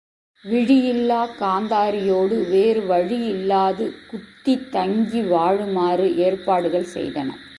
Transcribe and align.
விழியில்லாக் 0.43 1.35
காந்தாரியோடு 1.39 2.37
வேறு 2.49 2.81
வழி 2.85 3.19
இல்லாது 3.27 3.85
குத்தி 4.07 4.55
தங்கி 4.71 5.21
வாழுமாறு 5.23 6.07
ஏற்பாடுகள் 6.15 6.91
செய்தனர். 6.95 7.41